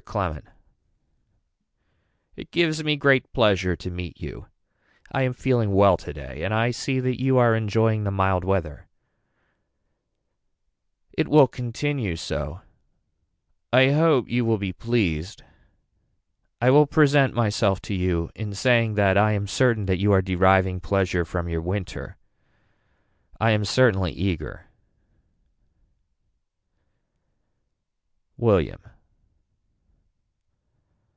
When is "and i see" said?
6.42-6.98